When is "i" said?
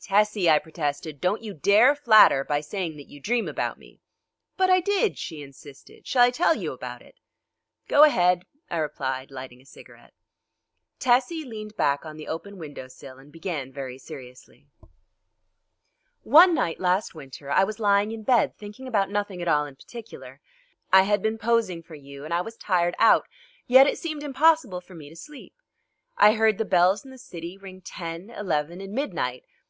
0.48-0.58, 4.70-4.80, 6.22-6.30, 8.70-8.78, 17.50-17.62, 20.90-21.02, 22.32-22.40, 26.16-26.32